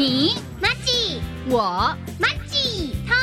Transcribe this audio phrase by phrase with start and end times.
[0.00, 3.14] 你马吉，我马吉，同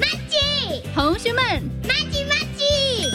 [0.00, 1.44] 马吉，同学们，
[1.86, 3.08] 马吉马吉。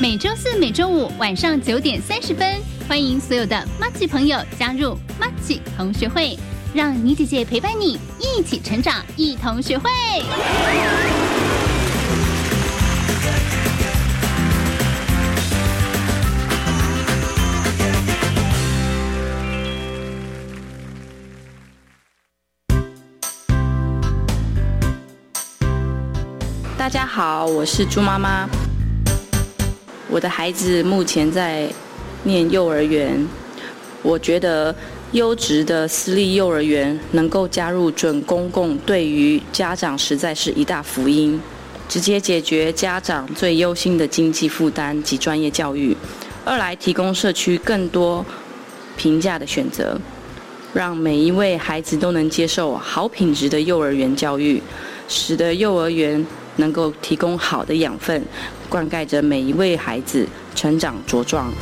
[0.00, 6.36] 每周四、每周五晚上九点三十分，欢迎所有的马吉朋友加入马吉同学会，
[6.74, 9.88] 让你姐姐陪伴你一起成长，一同学会。
[26.94, 28.48] 家好，我是猪妈妈。
[30.08, 31.68] 我的孩子目前在
[32.22, 33.26] 念幼儿园，
[34.00, 34.72] 我觉得
[35.10, 41.42] 优质的私立幼儿园能够加入准公共，对于家长实在是一大福音，
[41.88, 45.96] 直接解决家长最忧心的经济负担及专业教育；
[46.44, 48.24] 二来提供社区更多
[48.96, 50.00] 平价的选择，
[50.72, 54.62] 让每一位孩子都能接受好品质的幼儿园教育，
[55.08, 56.24] 使得幼儿园。
[56.56, 58.24] 能够提供好的养分，
[58.68, 61.52] 灌溉着每一位孩子成长茁壮。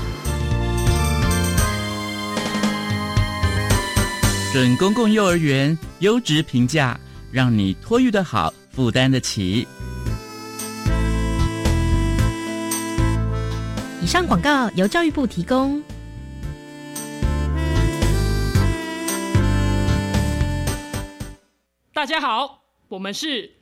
[4.52, 6.98] 准公共幼儿园优质评价，
[7.30, 9.66] 让你托育的好，负担得起。
[14.02, 15.82] 以上广告由教育部提供。
[21.94, 23.61] 大家好，我们是。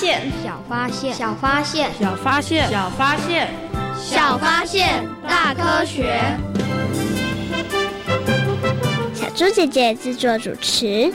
[0.00, 3.48] 小发现，小发现，小发现，小发现，小发现，
[3.98, 6.18] 小发现，大科学。
[9.12, 11.12] 小猪姐姐制作主持。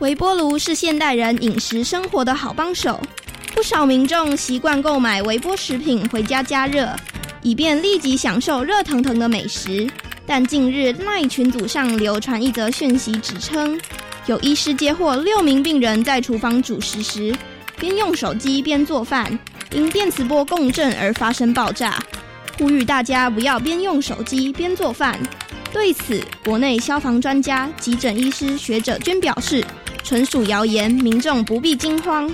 [0.00, 3.00] 微波炉是现代人饮食生活的好帮手，
[3.54, 6.88] 不少民众习惯购买微波食品回家加热，
[7.40, 9.88] 以便立即享受热腾腾的美食。
[10.26, 13.80] 但近日赖群组上流传一则讯息，指称
[14.26, 17.32] 有医师接获六名病人在厨房煮食时，
[17.78, 19.38] 边用手机边做饭，
[19.70, 22.02] 因电磁波共振而发生爆炸，
[22.58, 25.16] 呼吁大家不要边用手机边做饭。
[25.72, 29.64] 对此，国内消防专家、急诊医师学者均表示，
[30.02, 32.28] 纯属谣言，民众不必惊慌。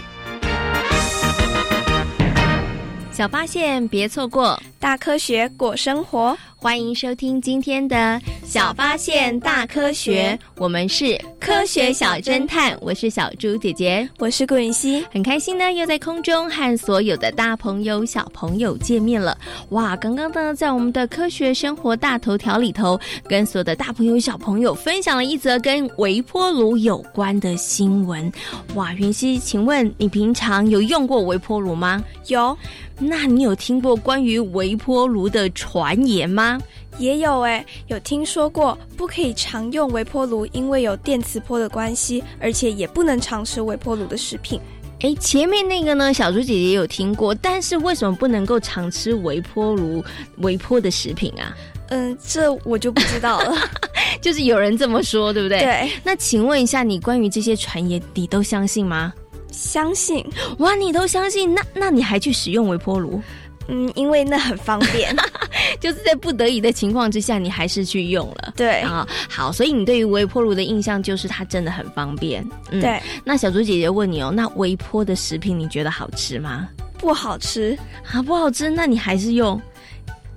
[3.10, 6.36] 小发现，别错过大科学过生活。
[6.62, 19.37] 欢迎收听今天的小发现大科学，我们是科学小侦探，我是小猪姐姐，我是顾云熙，很开心呢，又在空中和所有的大朋友小朋友见面了。
[19.71, 22.97] 哇，刚刚呢，在我们的科学生活大头条里头，
[23.27, 28.31] 跟所有的大朋友小朋友分享了一则跟微波炉有关的新闻。
[28.77, 32.00] 哇，云熙，请问你平常有用过微波炉吗？
[32.29, 32.56] 有。
[33.04, 36.58] 那你有听过关于微波炉的传言吗？
[36.98, 44.60] 也有哎，有听说过不可以常用微波炉，因为有电磁波的关系，而且也不能常吃微波炉的食品。
[45.00, 50.05] 哎，前面那个呢，小猪姐姐也有听过，但是为什么不能够常吃微波炉
[50.38, 51.56] 微波的食品啊？
[51.88, 53.56] 嗯，这我就不知道了。
[54.20, 55.58] 就是有人这么说，对不对？
[55.58, 55.90] 对。
[56.05, 59.12] 那请问一下，你关于这些传言，你都相信吗？
[59.52, 60.25] 相信
[60.58, 61.54] 哇，你都相信？
[61.54, 63.22] 那那你还去使用微波炉？
[63.69, 65.14] 嗯，因为那很方便，
[65.78, 68.52] 就是在不得已的情况之下，你还是去用了。
[68.56, 72.44] 对啊，好，所以你对于微波炉的印象就是它真的很方便。
[72.72, 76.69] 嗯对，那小猪姐姐问你哦，那微波的食品你觉得好吃吗？
[76.98, 77.78] 不好吃
[78.12, 79.60] 啊，不好吃，那你还是用？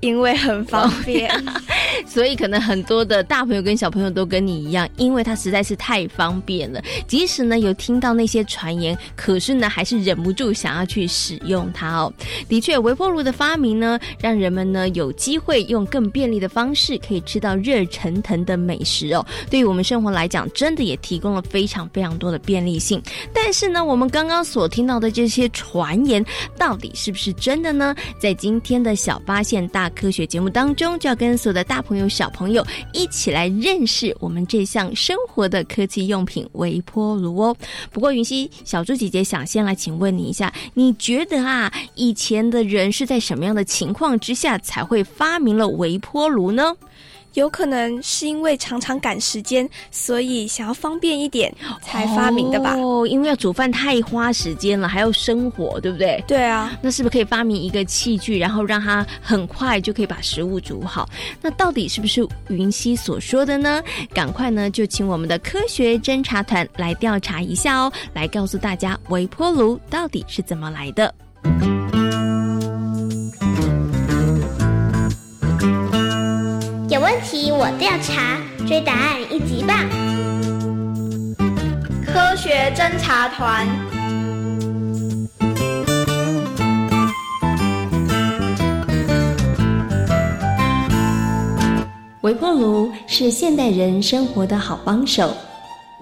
[0.02, 1.32] 因为很方便，
[2.06, 6.82] 所以可能很多的大朋友跟小朋友都跟你一样，因为它实在是太方便了。
[7.08, 12.12] 即使呢有听到那些传言，可是呢还是忍不住想要去使用它哦。
[12.48, 19.26] 的确，微波炉的发明呢，让人们呢有机会用更便利的方式可以吃到热腾腾的美食哦。
[19.50, 23.02] 对于我们生活来讲，真的也提供了非常非常多的便利性。
[23.34, 26.24] 但是呢，我们刚刚所听到的这些传言，
[26.58, 27.96] 到底是不是真的呢？
[28.20, 37.56] 在今天的小发现大科学节目当中，就要跟所有的大朋友、小朋友一起来认识我们这项生活的科技用品——微波炉哦。
[37.92, 46.76] 不过，云溪小猪姐姐想先来请问你一下，你觉得啊，以前的人是在什么样的情况之下才会发明了微波炉呢？
[47.36, 52.76] 有可能是因为常常赶时间，所以想要方便一点才发明的吧？
[52.76, 56.24] 哦，因为要煮饭太花时间了，还要生火，对不对？
[56.26, 61.08] 对啊，那是不是可以发明一个器具，然后让它很快就可以把食物煮好？
[61.42, 63.84] 那到底是不是云溪所说的呢？
[64.14, 71.14] 赶快呢，就请我们的科学侦查团来调查一下哦，来告诉大家微波炉到底是怎么来的。
[76.96, 79.78] 有问题我调查，追答案一级棒！
[82.06, 83.68] 科学侦查团。
[92.22, 95.36] 微波炉是现代人生活的好帮手，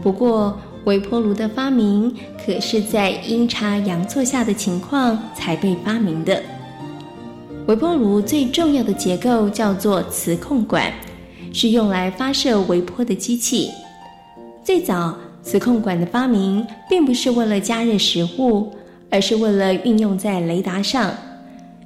[0.04, 6.40] 不过微波炉的发明可是在阴差阳错下的情况才被发明的。
[7.66, 10.92] 微波炉最重要的结构叫做磁控管，
[11.54, 13.70] 是用来发射微波的机器。
[14.66, 18.70] 最早，磁控管的发明并不是为了加热食物，
[19.10, 21.10] 而是为了运用在雷达上。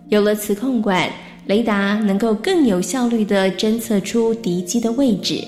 [0.10, 1.08] 有了磁控管，
[1.46, 5.44] 雷达能够更有效率地侦测出敌机的位置。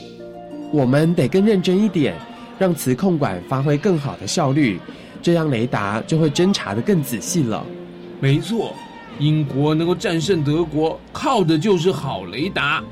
[0.72, 2.14] 我们得更认真一点，
[2.60, 4.80] 让磁控管发挥更好的效率，
[5.24, 7.66] 这样雷达就会侦查得更仔细了。
[8.20, 8.76] 没错。
[9.18, 12.84] 英国能够战胜德国，靠的就是好雷达。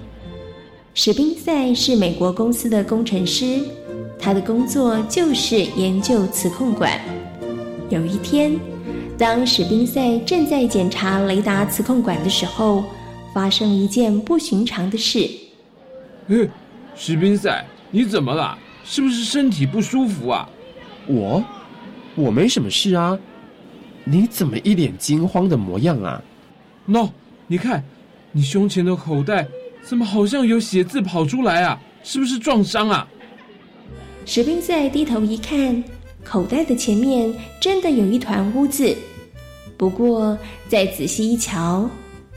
[0.94, 3.62] 史宾塞是美国公司的工程师，
[4.20, 7.00] 他的工作就是研究磁控管。
[7.90, 8.60] 有一天，
[9.18, 12.84] 当史宾塞正在检查雷达磁控管的时候，
[13.34, 15.30] 发生了一件不寻常的事。
[16.30, 16.36] 哎，
[16.96, 18.58] 史宾塞，你怎么了？
[18.84, 20.50] 是不是身体不舒服啊？
[21.06, 21.44] 我，
[22.16, 23.18] 我没什么事啊。
[24.10, 26.24] 你怎么一脸惊慌的模样啊
[26.86, 27.10] ？No，
[27.46, 27.84] 你看，
[28.32, 29.46] 你胸前的口袋
[29.84, 31.78] 怎么好像有血渍跑出来啊？
[32.04, 33.06] 是不是撞伤啊？
[34.26, 35.84] 士兵在低头一看，
[36.24, 38.96] 口袋的前面真的有一团污渍。
[39.76, 40.38] 不过
[40.70, 41.90] 再仔细一瞧，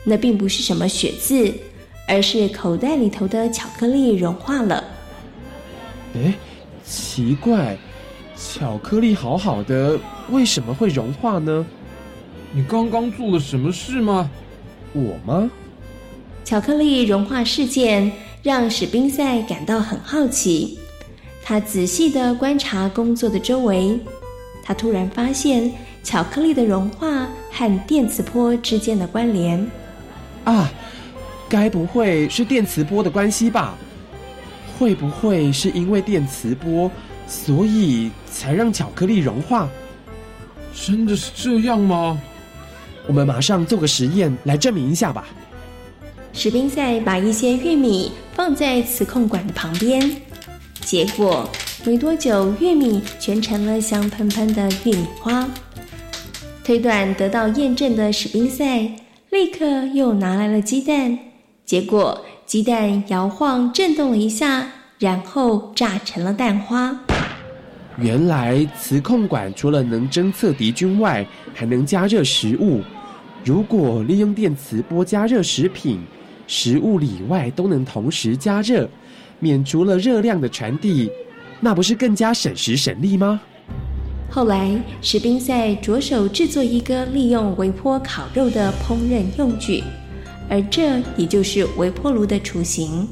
[0.03, 1.55] 那并不是什么血渍，
[2.09, 4.83] 而是口袋里头的巧克力融化了。
[6.17, 6.35] 哎，
[6.85, 7.79] 奇怪。
[8.37, 10.01] 巧克力好好的，
[10.31, 11.67] 为什么会融化呢？
[12.53, 14.31] 你刚刚做了什么事吗？
[14.93, 15.51] 我吗？
[16.45, 18.11] 巧克力融化事件
[18.43, 20.79] 让史宾塞感到很好奇。
[21.43, 23.99] 他仔细的观察工作的周围，
[24.63, 25.73] 他突然发现
[26.03, 29.65] 巧克力的融化和电磁波之间的关联。
[30.45, 30.71] 啊，
[31.49, 33.77] 该不会是电磁波的关系吧？
[34.79, 36.91] 会不会是因为电磁波？
[37.27, 39.69] 所以才让巧克力融化，
[40.75, 42.21] 真的是这样吗？
[43.07, 45.27] 我们马上做个实验来证明一下吧。
[46.33, 50.17] 史宾塞把一些玉米放在磁控管的旁边，
[50.81, 51.49] 结果
[51.85, 55.49] 没多久，玉米全成了香喷喷的玉米花。
[56.63, 58.89] 推断得到验证的史宾塞
[59.31, 61.19] 立刻又拿来了鸡蛋，
[61.67, 66.97] 结果鸡蛋摇晃震动了一下，然后炸成了蛋花。
[67.99, 72.81] 原来磁控管除了能侦测敌军外，还能加热食物。
[73.45, 76.01] 如果利用电磁波加热食品，
[76.47, 78.89] 食物里外都能同时加热，
[79.39, 81.11] 免除了热量的传递，
[81.61, 83.41] 那不是更加省时省力吗？
[84.31, 89.83] 后来，史宾塞着手制作一个利用微波烤肉的烹饪用具，
[90.49, 93.07] 而这也就是微波炉的雏形。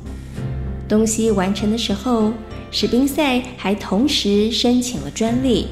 [0.89, 2.33] 东西完成的时候。
[2.71, 5.67] 史宾塞还同时申请了专利。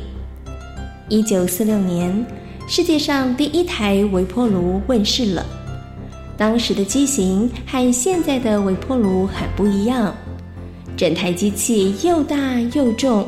[1.08, 2.26] 一九四六年，
[2.66, 5.44] 世界上第一台微波炉问世了。
[6.36, 10.14] 当时的机型和现在的微波炉很不一样，
[10.96, 13.26] 整台机器又大又重，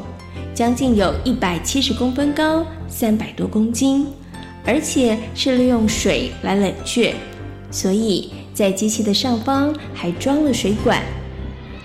[0.54, 4.06] 将近有一百七十公分高，三百多公斤，
[4.64, 7.14] 而且是利用水来冷却，
[7.70, 11.02] 所以在机器的上方还装了水管。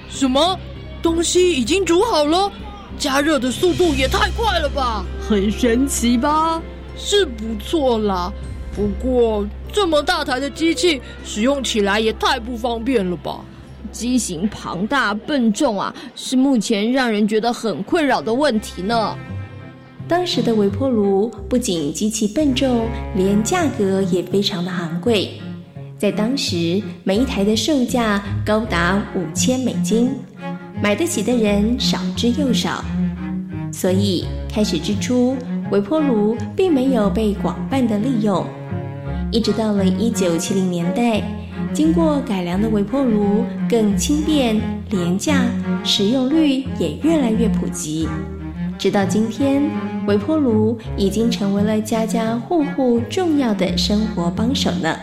[0.09, 0.57] 什么？
[1.03, 2.49] 东西已经煮好了？
[2.97, 5.03] 加热的速度也太快了吧！
[5.27, 6.61] 很神奇吧？
[6.95, 8.31] 是不错啦，
[8.73, 13.41] 不过这么大台的机器使用起来也太不方便了吧？
[13.91, 19.17] 机型庞大笨重啊，是目前让人觉得很困扰的问题呢。
[20.07, 25.31] 当时的微波炉不仅机器笨重，连价格也非常的昂贵。
[25.97, 30.11] 在当时，每一台的售价高达五千美金，
[30.83, 32.83] 买得起的人少之又少。
[33.71, 35.37] 所以，开始之初，
[35.71, 38.45] 微波炉并没有被广泛的利用。
[39.31, 41.23] 一直到了一九七零年代，
[41.71, 44.59] 经过改良的微波炉更轻便、
[44.89, 45.45] 廉价，
[45.85, 48.09] 使用率也越来越普及。
[48.77, 49.63] 直到今天，
[50.05, 54.93] 微波炉已经成为了家家户户重要的生活帮手呢。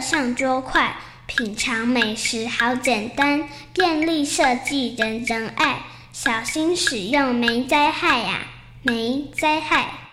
[0.00, 5.80] 上桌快，品尝美食好简单，便利设计人人爱。
[6.12, 8.46] 小心使用没灾害呀，
[8.82, 10.05] 没灾害。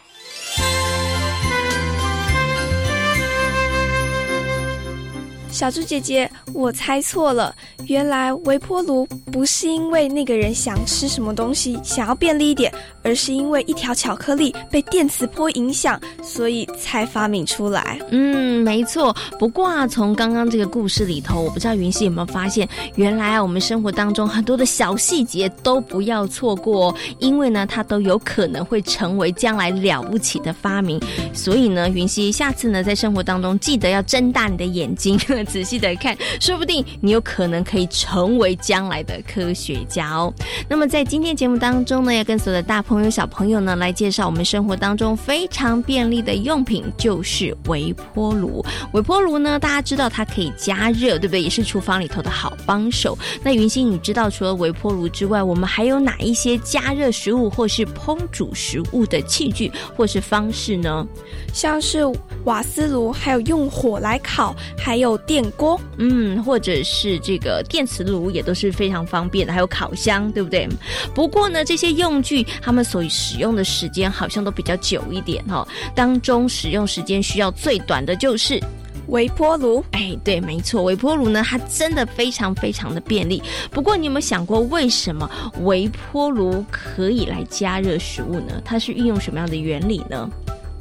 [5.54, 7.56] 小猪姐姐，我猜错了，
[7.86, 18.00] 原来微波炉不是因为那个人想吃什么东西，想要便利一点，而是因为一条巧克力被电磁波影响，所以才发明出来。
[18.10, 19.16] 嗯，没错。
[19.38, 31.00] 不过啊，从刚刚这个故事里头，我不知道云溪有没有发现，原来啊，我们生活当中很多的小细节都不要错过，因为呢，它都有可能会成为将来了不起的发明。
[31.32, 35.16] 所以呢，云溪下次呢，在生活当中记得要睁大你的眼睛。
[35.44, 40.34] 仔细的看，说不定你有可能可以成为将来的科学家哦。
[40.68, 48.64] 那么在今天节目当中呢，要跟所有的大朋友小朋友呢来介绍我们生活当中非常便利的用品，就是微波炉。
[48.92, 51.42] 微波炉呢，大家知道它可以加热，对不对？
[51.42, 53.18] 也是厨房里头的好帮手。
[53.42, 61.08] 那云星，你知道除了微波炉之外，我们还有哪一些加热食物或是烹煮食物的器具或是方式呢？
[61.54, 62.02] 像是
[62.44, 65.14] 瓦斯炉，还有用火来烤，还有。
[65.26, 70.68] 电锅，嗯，或者是这个电磁炉也都是非常方便的，还有烤箱，对不对？
[71.16, 75.68] 不过呢，这些用具他们所使用的时间好像都比较久一点哈。
[75.96, 78.60] 当中使用时间需要最短的就是
[79.08, 79.84] 微波炉。
[79.92, 83.42] 哎，对，没错，微波炉呢，它真的非常非常的便利。
[83.72, 85.30] 不过你有没有想过，为什么
[85.62, 88.62] 微波炉可以来加热食物呢？
[88.64, 90.30] 它是运用什么样的原理呢？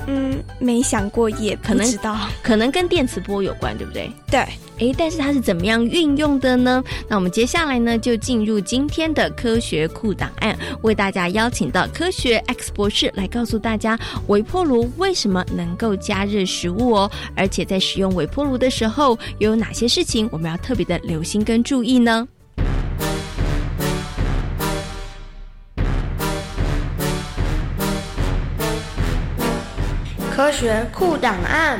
[0.07, 4.11] 嗯，没想过，也可能知道， 可能跟电磁波有关，对不对？
[4.31, 4.41] 对，
[4.79, 6.83] 哎，但是它是怎么样运用的呢？
[7.09, 17.11] 那我们接下来呢，就进入今天的科学库档案，为大家邀请到科学 X 博士来告诉大家，微波炉为什么能够加热食物哦？
[17.37, 22.27] 而且在使用微波炉的时候，又有哪些事情我们要特别的留心跟注意呢？
[30.43, 31.79] 科学库档案。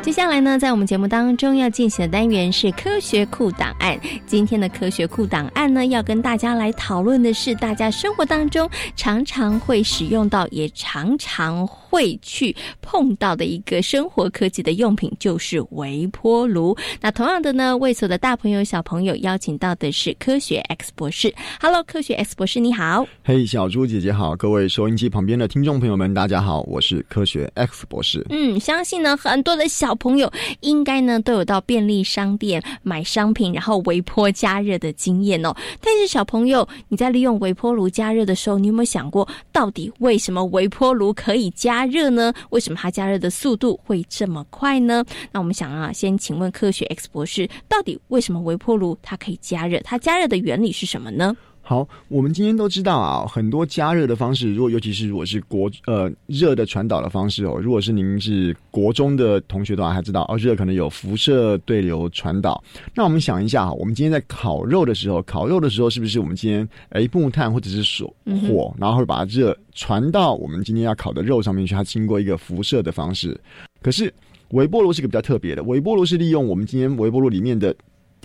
[0.00, 4.00] 接下来呢，在我们节目当中要进行的单元是科学库档案。
[4.24, 16.76] 今天的科学库档案呢，要跟大家来讨论的是大家生活当中常常会使用到，也常常会去碰到的一个生活科技的用品，就是微波炉。
[17.00, 21.32] 那同样的呢，为所的大朋友小朋友邀请到的是科学 X 博士。
[21.60, 23.06] Hello，科学 X 博士，你好。
[23.22, 28.26] 嘿，小猪姐姐好，各位收音机旁边的听众朋友们，大家好，我是科学 X 博士。
[28.30, 35.54] 嗯，相信呢，很多的小朋友应该呢都有到便利商店买商品，然后微波加热的经验哦。
[35.80, 42.32] 但是小朋友，你在利用微波炉加热的时候，你有没有想过，到底为什么微波炉可以加加热呢？
[42.48, 45.04] 为什么它加热的速度会这么快呢？
[45.30, 49.78] 那我们想啊，先请问科学 X 博士，到底为什么微波炉它可以加热？
[49.80, 51.36] 它加热的原理是什么呢？
[51.68, 62.62] 好，我们今天都知道啊，很多加热的方式，如果尤其是如果是国呃热的传导的方式哦，如果是您是国中的同学的话，还知道哦，热可能有辐射对流传导。
[62.94, 68.14] 那我们想一下哈，我们今天在烤肉的时候，烤肉的时候是不是我们今天诶木炭或者是火
[68.46, 71.74] 火，然后会把热传到我们今天要烤的肉上面去？
[71.74, 73.36] 它经过一个辐射的方式。
[73.82, 74.14] 可是
[74.50, 77.74] 微波炉是个比较特别的，微波炉是利用我们今天微波炉里面的。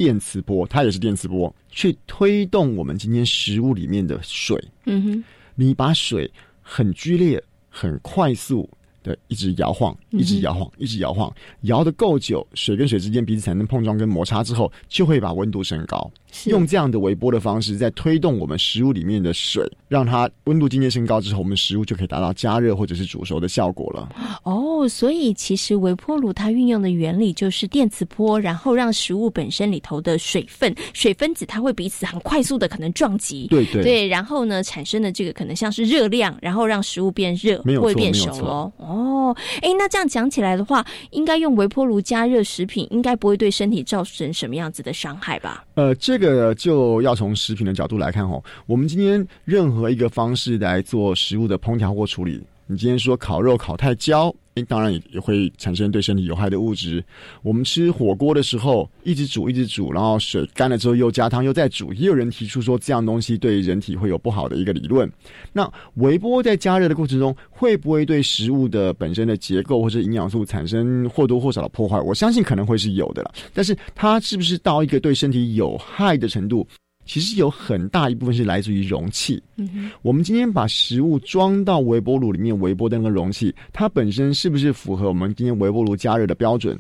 [0.02, 4.60] 电磁波，它也是电磁波，去推动我们今天食物里面的水。
[4.88, 6.28] 嗯哼，你把水
[6.60, 7.40] 很剧烈、
[7.70, 8.68] 很快速。
[9.04, 16.10] 的一直摇晃，一直摇晃，一直摇晃，摇的够久，水跟水之间彼此产生碰撞跟摩擦之后，就会把温度升高。
[16.46, 24.10] 用这样的微波的方式，在推动我们食物里面的水，让它温度渐渐升高之后，我们食物就可以达到加热或者是煮熟的效果了。
[24.44, 38.72] 哦，所以其实微波炉它运用的原理就是电磁波，然后让食物本身里头的水分、水分子它会彼此很快速的可能撞击，对对对，然后呢产生的这个可能像是热量，然后让食物变热，没有会变熟哦。
[38.92, 45.64] 哦，哎，那这样讲起来的话，应该用微波炉加热食品，应该不会对身体造成什么样子的伤害吧？
[45.76, 48.44] 呃，这个就要从食品的角度来看哦。
[48.66, 54.34] 我们今天任何一个方式来做食物的烹调或处理，你今天说烤肉烤太焦。
[54.68, 57.04] 当然也也会产生对身体有害的物质。
[57.42, 65.10] 我们吃火锅的时候，一直煮一直煮，然后水干了之后又加汤又再煮，也有人提出说这样东西对人体会有不好的一个理论。
[65.54, 72.00] 那微波在加热的过程中，会不会对食物的本身的结构或者营养素产生或多或少的破坏？
[72.02, 73.34] 我相信可能会是有的了。
[73.54, 76.68] 但是它是不是到一个对身体有害的程度？
[77.12, 79.44] 其实有很大一部分是来自于容器。
[79.58, 86.80] 嗯我们今天把食物装到微波炉里面微波的那个容器，它本身是不是符合我们今天微波炉加热的标准？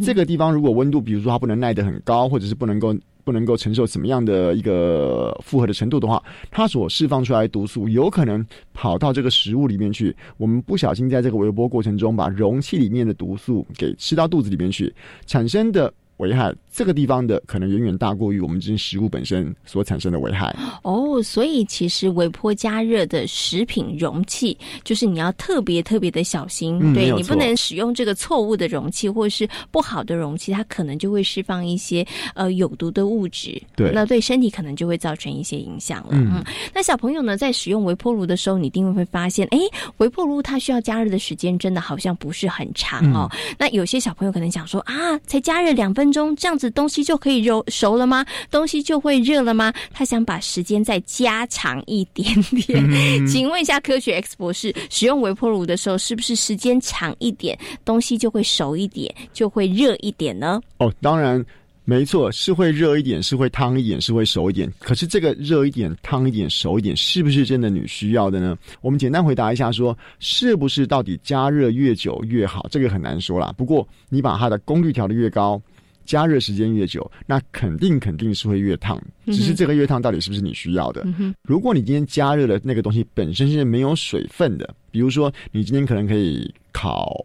[0.00, 10.14] 这个地方如果温度，比如说它不能耐得很高，或者是不能够不能够承受什么样的一个负荷的程度的话，它所释放出来的毒素有可能跑到这个食物里面去。
[10.36, 14.94] 我们不小心在这个微波过程中把容器里面的毒素给吃到肚子里面去，
[15.26, 15.92] 产生的。
[16.22, 36.10] 危害这个地方的可能远远大过于我们这些食物本身所产生的危害哦，所以其实微波加热的食品容器，就是你要特别特别的小心，对你不能使用这个错误的容器或是不好的容器，它可能就会释放一些呃有毒的物质，对，那对身体可能就会造成一些影响了。
[36.12, 39.58] 嗯，那小朋友呢，在使用微波炉的时候，你一定会发现，哎，
[39.96, 43.28] 微波炉它需要加热的时间真的好像不是很长哦。
[43.58, 46.11] 那有些小朋友可能想说啊，才加热两分。
[46.12, 48.24] 中这样子东西就可以揉熟了吗？
[48.50, 49.72] 东西就会热了吗？
[49.92, 53.26] 他想把时间再加长一点点。
[53.26, 60.60] 请问一下科学 X 博士，使用微波炉的时候，是不是时间长一点，东西就会熟一点，就会热一点呢？
[60.78, 61.44] 哦，当然。
[61.84, 64.72] 没错，是会热一点，是会烫一点，是会熟一点。
[64.78, 68.56] 可是这个热一点、烫一点、熟一点，是不是真的你需要的呢？
[68.82, 72.68] 我们简单回答一下，说是不是到底加热越久越好？
[72.70, 73.52] 这个很难说啦。
[73.58, 75.60] 不过你把它的功率调的越高，
[76.04, 79.00] 加热时间越久，那肯定肯定是会越烫。
[79.26, 81.06] 只是这个越烫到底是不是你需要的？
[81.42, 87.24] 如果你今天加热的那个东西本身是没有水分的，比如说你今天可能可以烤。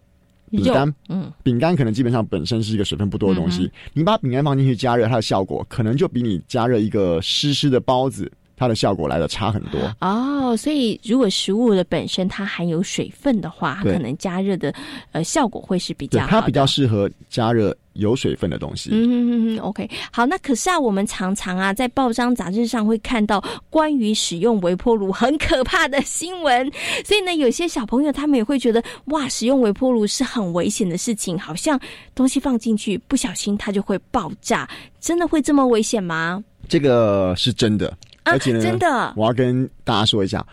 [0.49, 8.31] 饼干，嗯，饼干可能基本上本身是一个水分不多的东西，你把饼干放进去加热，它的效果可能就比你加热一个湿湿的包子。
[8.59, 14.73] 它的效果来的差很多哦，所以如果食物的本身它含有水分的话，它可能加热的
[15.11, 18.89] 呃效果会是比较好它比较适合加热有水分的东西。
[18.93, 26.71] 嗯嗯嗯，OK，好，那可是啊，我们常常啊在报章杂志上会看到关于使用微波炉很可怕的新闻，
[27.05, 31.79] 所以呢，有些小朋友他们也会觉得哇，使用微波炉是很危险的事情，好像
[32.15, 34.67] 东西放进去不小心它就会爆炸，
[34.99, 36.43] 真的会这么危险吗？
[36.67, 37.95] 这个是真的。
[38.23, 40.45] 而且呢，真的，我要跟大家说一下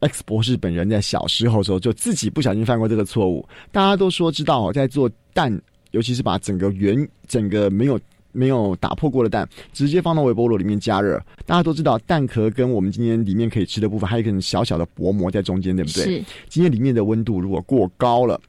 [0.00, 3.46] ，X 博士本人在小时候的时候就自己不小心犯过这个错误。
[3.70, 5.52] 大家都说知道哦，在做蛋，
[5.90, 7.98] 尤其是把整个圆、整个没有
[8.32, 11.20] 没有打破过的蛋，直接放到微波炉里面加热。
[11.46, 16.04] 大家都知道，蛋壳跟我们今天里面可以吃的部分，还有一个小小的薄膜在中间，对不对？
[16.04, 16.24] 是。
[16.48, 18.40] 今天里面的温度如果过高了，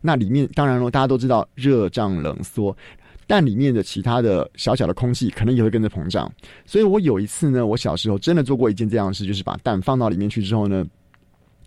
[0.00, 2.76] 那里面当然了，大家都知道热胀冷缩。
[3.28, 6.32] 蛋里面的其他的小小的空气可能也会跟着膨胀，
[6.64, 10.86] 所以我有一次呢，我小时候真的做过一件这样的事，就是把蛋放到里面去之后呢，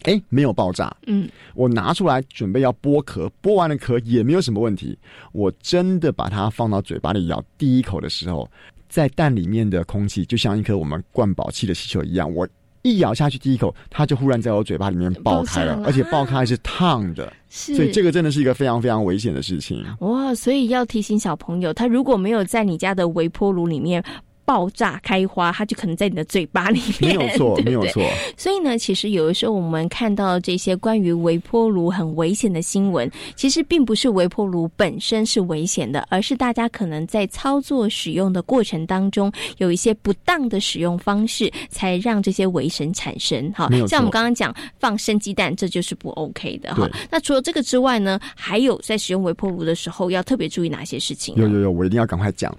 [0.04, 0.96] 哎，没有爆炸。
[1.08, 4.98] 嗯，我拿出来准备要剥壳，剥完了壳也没有什么问题。
[5.32, 8.50] 我真的把它放到嘴巴里咬第一口的时候，
[8.88, 12.48] 在蛋里面的空气就像一颗我们灌饱气的气球一样，我。
[12.82, 19.86] 一咬下去，第一口，它就忽然在我嘴巴里面爆开了，而且爆开是烫的，所以这个真的是一个非常非常危险的事情。
[20.00, 20.34] 哇！
[20.34, 24.02] 所以要提醒小朋友，他如果没有在你家的微波炉里面。
[24.50, 27.16] 爆炸开花，它就可能在你的嘴巴里面。
[27.16, 28.04] 没有错， 没有错。
[28.36, 43.52] 所以呢，其实有的时候我们看到这些关于微波炉很危险的新闻，其实并不是微波炉本身是危险的，而是大家可能在操作使用的过程当中有一些不当的使用方式，才让这些危神产生。
[43.52, 46.74] 哈，像我们刚刚讲放生鸡蛋，这就是不 OK 的。
[46.74, 51.36] 哈，那除了这个之外呢，还有在使用微波炉的时候要特别注意哪些事情？
[51.36, 52.52] 有有有，我一定要赶快讲。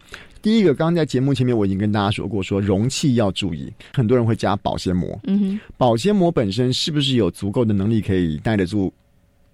[0.43, 5.19] 第一个，刚刚在节目前面我已经跟大家说过，说容器要注意，很多人会加保鲜膜。
[5.25, 8.93] 嗯哼，保鲜膜本身是不是有足够的能力可以耐得住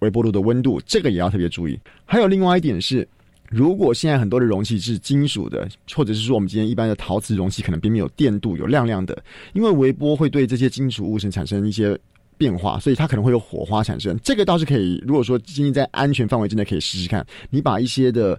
[0.00, 0.80] 微波炉的温度？
[0.86, 1.78] 这个也要特别注意。
[2.04, 3.06] 还有另外一点是，
[3.48, 9.22] 如果现在很多的容器是金属的，或者是说我们今天一般的陶瓷容器，可能边边有电镀、有亮亮的，
[9.52, 11.98] 因为微波会对这些金属物质产生一些。
[12.38, 14.14] 变化，所以它可能会有火花产生。
[14.22, 17.26] 这个倒是可以，如果说今天在安全范围之内，可以试试看。
[17.48, 18.38] 你把一些的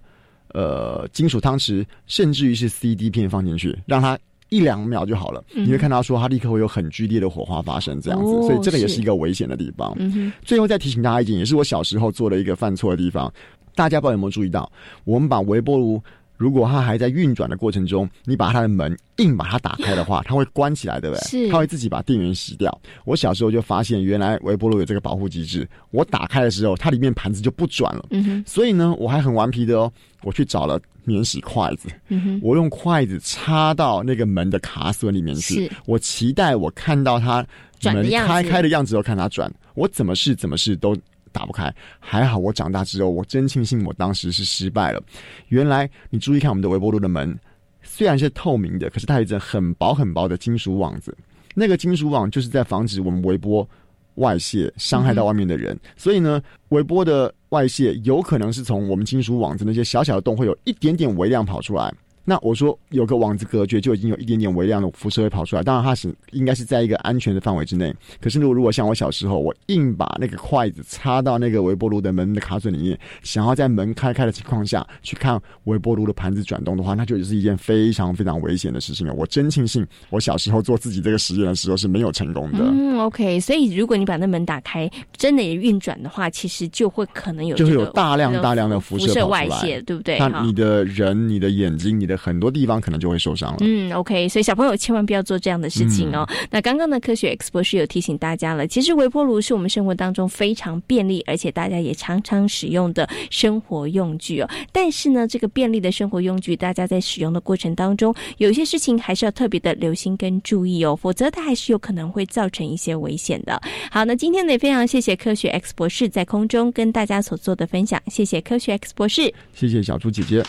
[0.54, 4.18] 呃金属汤匙，甚至于是 CD 片放进去，让它
[4.50, 5.44] 一两秒就好了。
[5.54, 8.32] 你会看到说，它立刻会有很剧烈的火花发生，这样子。
[8.44, 9.96] 所以这个也是一个危险的地方。
[10.44, 13.32] 最后再提醒大家一点，也是我小时候做的一个犯错的地方。
[13.76, 14.72] 大家不知道有没有注意到，
[15.04, 16.02] 我们把微波炉。
[16.38, 21.22] 如果它还在运转的过程中，你把它的门硬把它打开的话，它会关起来，对不对？
[21.24, 22.82] 是，它会自己把电源熄掉。
[23.06, 25.68] 我小时候就发现，原来微波炉有这个保护机制。
[25.92, 28.06] 我打开的时候，它里面盘子就不转了。
[28.12, 28.44] 嗯哼。
[28.46, 29.92] 所以呢，我还很顽皮的哦，
[30.24, 31.90] 我去找了免洗筷子。
[32.10, 32.40] 嗯哼。
[32.44, 35.72] 我用筷子插到那个门的卡榫里面去。
[35.86, 37.46] 我期待我看到它
[37.84, 39.52] 门开开的样子，后看它转。
[39.74, 40.96] 我怎么试怎么试都。
[41.38, 45.04] 打不开，还好我长大之后，我真庆幸我当时是失败了。
[45.50, 47.38] 原来你注意看我们的微波炉的门，
[47.84, 51.16] 虽然是透明的，可是它有一层很薄很薄的金属网子。
[51.54, 53.68] 那个金属网就是在防止我们微波
[54.16, 55.80] 外泄，伤害到外面的人。
[55.96, 61.94] 所以呢，微波的外泄有可能是从我们金属网子那些小小的洞，会有一点点微量跑出来。
[62.30, 65.64] 那我说有个网子隔绝，就已经有一点点微量的辐射会跑出来。
[65.64, 67.96] 当然它是应该是在一个安全的范围之内。
[68.20, 79.14] 可是如果如果像我小时候，我硬把那个筷子插到那个微波炉的门的卡榫里面，想要在门开开的情况下去看微波炉的盘子转动的话，那就是一件非常非常危险的事情了。
[79.14, 82.60] 我真庆幸我小时候做自己这个实验的时候是没有成功的。
[82.60, 83.40] 嗯，OK。
[83.40, 90.20] 所以如果你把那门打开，真的也运转的话，其实就会可能有就是有大量大量的辐射外泄，对不对？
[90.20, 93.58] 那你的人、你的眼睛、你的很多地方可能就会受伤了。
[93.62, 96.28] 嗯，OK，所以小朋友千万不要做这样的事情哦。
[96.50, 104.50] 那刚刚的科学 X 博士有提醒大家了，其实微波炉是我们生活当中非常便利，而且大家也常常使用的生活用具哦。
[104.72, 113.62] 但是呢，这个便利的生活用具，大家在使用的过程当中，有一些事情还是要特别的留心跟注意哦，否则它还是有可能会造成一些危险的。
[113.92, 120.44] 好，那今天呢也非常谢谢科学 X 博士在空中跟大家所做的分享，谢谢科学 X 博士，谢谢小猪姐姐。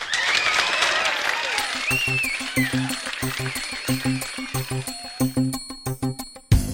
[1.91, 2.19] Thank
[5.37, 5.48] you.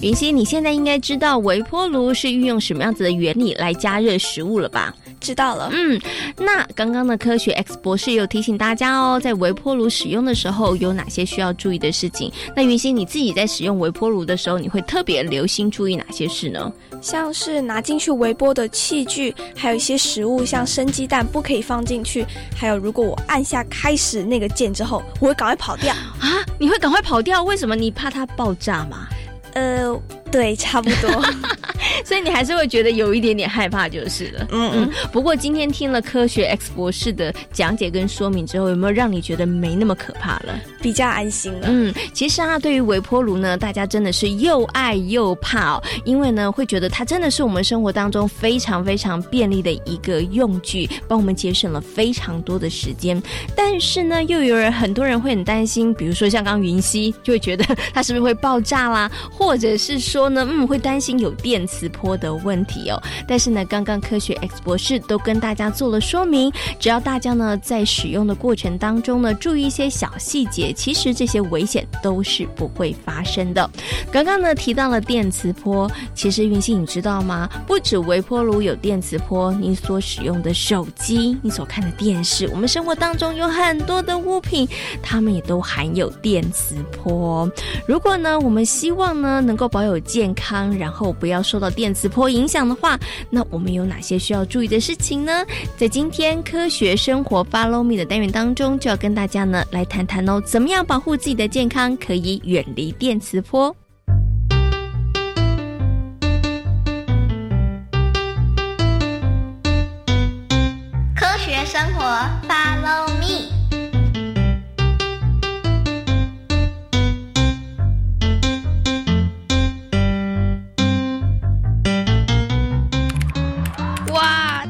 [0.06, 4.94] 云溪，你现在应该知道微波炉是运用什么样子的原理来加热食物了吧？
[5.18, 5.68] 知道了。
[5.72, 6.00] 嗯，
[6.38, 12.30] 那刚刚的科学 X 博士有提醒大家哦，在微波炉使用的时候有哪些需要注意的事情？
[12.54, 16.72] 那云溪你自己在使用微波炉的时候，你会特别留心注意哪些事呢？
[17.02, 22.24] 像是拿进去微波的器具，还有一些食物，像生鸡蛋不可以放进去。
[22.54, 26.46] 还有，如果我按下开始那个键之后，我会赶快跑掉啊！
[26.60, 27.42] 你会赶快跑掉？
[27.42, 27.74] 为什么？
[27.74, 29.08] 你怕它爆炸吗？
[29.56, 29.98] 呃，
[30.36, 31.10] 对，差不多。
[32.04, 34.46] 所以你还是会觉得有一点点害怕，就是了。
[34.50, 34.90] 嗯嗯。
[35.10, 40.60] 不过今天听了科学 X 博士的讲解跟说明之后，有没有让你觉得没那么可怕了？
[40.82, 41.68] 比较安心了。
[41.70, 53.20] 嗯，其实啊，对于微波炉呢，大家真的是又爱又怕哦，因为呢，会觉得它真的是我们生活当中非常非常便利的一个用具，帮我们节省了非常多的时间。
[53.56, 63.02] 但是呢，又有人很多人会很担心，比如说像刚云溪，就会觉得它是不是会爆炸啦，或者是说呢，嗯，会担心有电磁波的问题哦。
[63.26, 70.72] 但是呢，刚刚科学 X 博士都跟大家做了说明，只要大家呢在使用的过程当中呢，注意一些小细节。
[70.72, 73.68] 其实这些危险都是不会发生的。
[74.12, 77.48] 刚刚呢提到了电磁波，其实云溪你知道吗？
[77.66, 84.68] 不止微波炉有电磁波，你所使用的手机、你所看的电视，我们生活当中有很多的物品，
[85.02, 87.50] 它们也都含有电磁波。
[87.86, 92.96] 如果呢我们希望呢能够保有健康，然后不要受到电磁波影响的话，
[93.28, 95.44] 那我们有哪些需要注意的事情呢？
[95.76, 100.66] 在今天科学生活 Follow Me 的单元当中，就要跟大家呢来谈谈哦，怎么。
[100.68, 101.96] 样保护自己的健康？
[101.96, 103.74] 可以远离电磁波。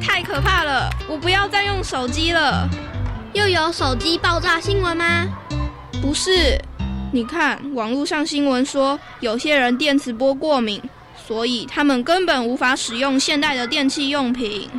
[0.00, 0.90] 太可怕了！
[1.08, 2.68] 我不要再用手机了。
[3.32, 5.26] 又有手机爆炸新闻吗？
[6.00, 6.58] 不是，
[7.12, 10.82] 你看网络上新闻说，有些人电磁波过敏，
[11.16, 14.70] 所以他们根本无法使用现代的电器用品。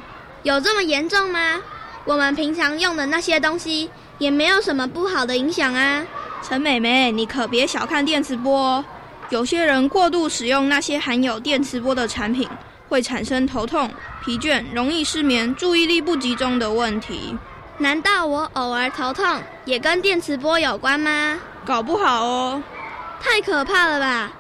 [0.44, 1.60] 有这么严重吗？
[2.06, 6.06] 我们平常用的那些东西，也没有什么不好的影响啊。
[6.42, 8.86] 陈美美，你可别小看电磁波哦。
[9.30, 12.48] 有些人过度使用那些含有电磁波的产品，
[12.90, 13.90] 会产生头痛、
[14.24, 17.38] 疲倦、容易失眠、注意力不集中的问题。
[17.80, 21.40] 难道我偶尔头痛也跟电磁波有关吗？
[21.66, 22.64] 搞不好哦。
[23.22, 24.32] 太可怕了吧？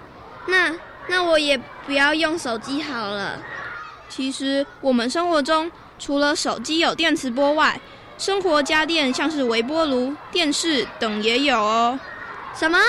[0.47, 0.73] 那
[1.07, 3.39] 那我也不要用手机好了。
[4.09, 7.79] 其实我们生活中除了手机有电磁波外，
[8.17, 11.99] 生活家电像是微波炉、电视等也有哦。
[12.55, 12.79] 什么？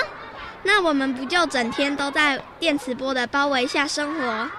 [0.62, 4.50] 那我们不就整天都在电磁波的包围下生活？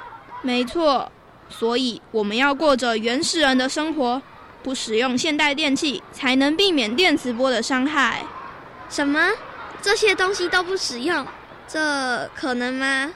[0.41, 1.11] 没错，
[1.49, 4.21] 所以我们要过着原始人的生活，
[4.63, 8.25] 不使用现代电器，才能避免电磁波的伤害。
[8.89, 9.31] 什么？
[9.81, 11.25] 这些东西都不使用，
[11.67, 13.11] 这可能吗？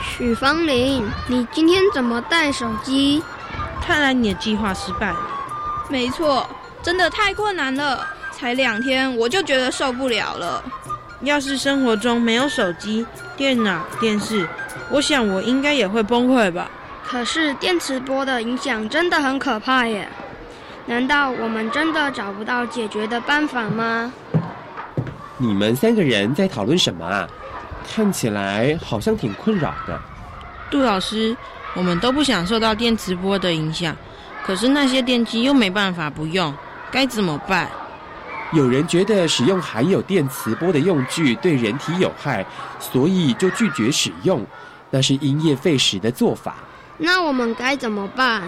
[0.00, 3.22] 许芳玲，你今天怎么带手机？
[3.86, 5.18] 看来你的计划失败了。
[5.88, 6.44] 没错，
[6.82, 10.60] 真的太困难了，才两天我就觉得受不了了。
[11.20, 14.44] 要是生活中没有手机、电脑、电视，
[14.90, 16.68] 我想我应该也会崩溃吧。
[17.06, 20.08] 可是电磁波的影响真的很可怕耶！
[20.86, 24.12] 难道我们真的找不到解决的办法吗？
[25.38, 27.28] 你们三个人在讨论什么啊？
[27.88, 29.96] 看起来好像挺困扰的。
[30.68, 31.36] 杜老师，
[31.76, 33.94] 我们都不想受到电磁波的影响，
[34.44, 36.52] 可是那些电器又没办法不用，
[36.90, 37.70] 该怎么办？
[38.52, 42.46] 有人觉得使用含有电磁波的用具对人体有害，
[42.80, 44.44] 所以就拒绝使用，
[44.90, 46.56] 那是因噎废食的做法。
[46.96, 48.42] 那我们该怎么办？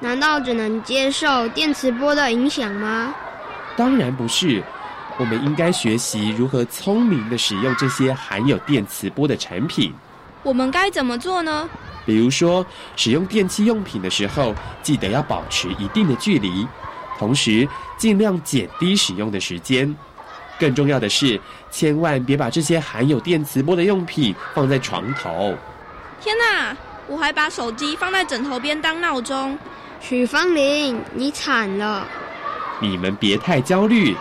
[0.00, 3.14] 难道只能接受电磁波的影响吗？
[3.76, 4.62] 当然不是。
[5.18, 9.92] 我们应该学习如何聪明的使用这些含有电磁波的产品。
[10.42, 11.68] 我们该怎么做呢？
[12.06, 12.64] 比如说，
[12.96, 16.66] 使用电器用品的时候，记得要保持一定的距离，
[17.18, 19.94] 同时尽量减低使用的时间。
[20.58, 25.54] 更重要的是，千万别把这些含有电磁波的用品放在床头。
[26.20, 26.76] 天哪！
[27.06, 29.58] 我还把手机放在枕头边当闹钟。
[30.00, 32.06] 许芳玲，你惨了！
[32.80, 34.16] 你们别太焦虑。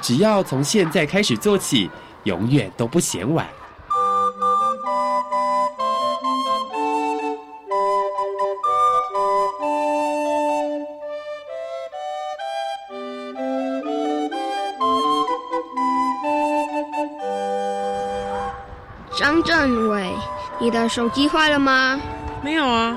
[0.00, 1.88] 只要从现在开始做起，
[2.24, 3.46] 永远都不嫌晚。
[19.44, 20.08] 张政委，
[20.60, 22.00] 你的手机坏了吗？
[22.42, 22.96] 没有啊。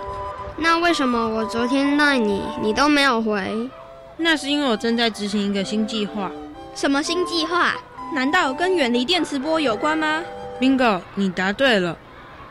[0.57, 3.69] 那为什么我昨天赖你，你都没有回？
[4.17, 6.31] 那是因为我正在执行一个新计划。
[6.75, 7.73] 什么新计划？
[8.13, 10.21] 难道跟远离电磁波有关吗
[10.59, 11.97] ？Bingo，你答对了。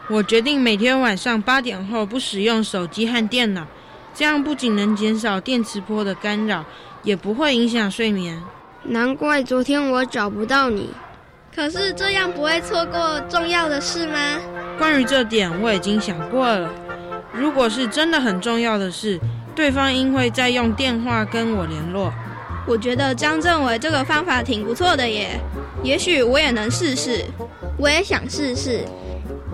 [0.09, 3.64] 我决定每天晚上八点后不使用手机和电脑，
[4.12, 6.64] 这样不仅能减少电磁波的干扰，
[7.02, 8.42] 也不会影响睡眠。
[8.83, 10.90] 难怪昨天我找不到你。
[11.55, 14.19] 可是这样不会错过重要的事吗？
[14.77, 16.69] 关于这点，我已经想过了。
[17.33, 19.21] 如果是真的很重要的事，
[19.55, 22.12] 对方应会再用电话跟我联络。
[22.67, 25.38] 我觉得张政委这个方法挺不错的耶，
[25.83, 27.25] 也许我也能试试。
[27.79, 28.81] 我也想试试。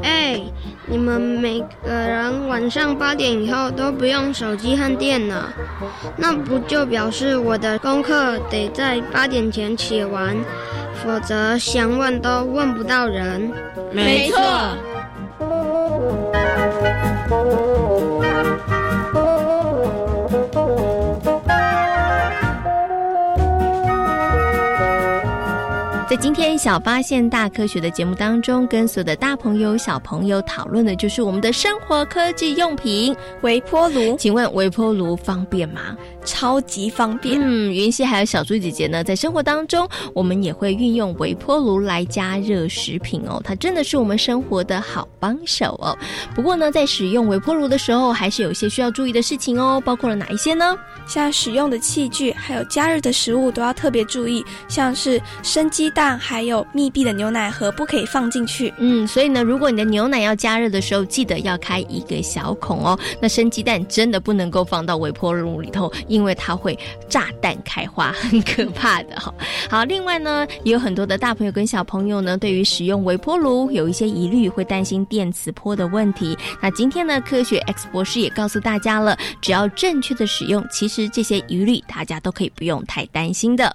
[0.02, 0.40] 哎，
[0.86, 5.44] 你们每个人晚上八点以后都不用手机和电脑，
[6.16, 10.34] 那不就表示我的功课得在八点前写完，
[11.04, 13.50] 否则想问都问不到人。
[13.92, 14.38] 没错。
[26.08, 34.16] 在今天小发现大科学的节目当中，跟所有的大朋友小朋友讨论的就是我们的生活科技用品微波炉。
[34.16, 35.96] 请问微波炉方便吗？
[36.24, 37.40] 超级方便。
[37.40, 43.40] 嗯，云溪还有小猪姐姐呢，在生活当中，我们也会运用微波炉来加热食品哦。
[43.44, 45.96] 它真的是我们生活的好帮手哦。
[46.34, 49.82] 不过呢，在使用微波炉的时候，还是有些需要注意的事情哦。
[49.84, 50.76] 包括了哪一些呢？
[51.06, 56.10] 像使用的器具，还有加热的食物都要特别注意，像是生鸡蛋。
[56.18, 58.72] 还有密闭的牛奶盒不可以放进去。
[58.78, 62.98] 嗯，所以呢，如果你的牛奶要加热的时候，记得要开一个小孔哦。
[63.20, 69.32] 那生鸡蛋真的不能够放到微波炉里头，因为它会炸弹开花， 很可怕的哈。
[69.70, 76.36] 好，另外呢，也有很多的大朋友跟小朋友呢，对于使用微波炉有一些疑虑，会担心电磁波的问题。
[76.60, 83.74] 那今天呢，科学 X 博士也告诉大家了，只要正确的使用，其实这些疑虑大家都可以不用太担心的。